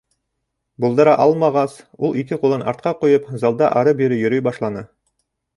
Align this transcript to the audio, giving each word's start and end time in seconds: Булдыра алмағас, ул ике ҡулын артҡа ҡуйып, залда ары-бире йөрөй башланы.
Булдыра 0.85 1.13
алмағас, 1.25 1.75
ул 2.09 2.17
ике 2.23 2.41
ҡулын 2.45 2.65
артҡа 2.73 2.97
ҡуйып, 3.05 3.31
залда 3.45 3.71
ары-бире 3.83 4.21
йөрөй 4.23 4.49
башланы. 4.49 4.87